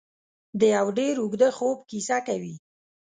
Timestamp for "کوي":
2.27-2.55